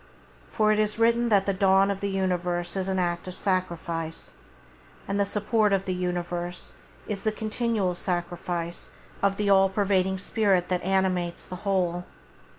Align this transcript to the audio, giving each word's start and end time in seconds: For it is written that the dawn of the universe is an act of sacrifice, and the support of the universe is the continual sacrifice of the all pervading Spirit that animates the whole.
For 0.51 0.71
it 0.71 0.79
is 0.79 0.97
written 0.97 1.29
that 1.29 1.45
the 1.45 1.53
dawn 1.53 1.91
of 1.91 1.99
the 1.99 2.09
universe 2.09 2.75
is 2.75 2.87
an 2.87 2.97
act 2.97 3.27
of 3.27 3.35
sacrifice, 3.35 4.33
and 5.07 5.19
the 5.19 5.27
support 5.27 5.71
of 5.73 5.85
the 5.85 5.93
universe 5.93 6.73
is 7.07 7.21
the 7.21 7.31
continual 7.31 7.93
sacrifice 7.93 8.89
of 9.21 9.37
the 9.37 9.51
all 9.51 9.69
pervading 9.69 10.17
Spirit 10.17 10.69
that 10.69 10.81
animates 10.81 11.45
the 11.45 11.57
whole. 11.57 12.05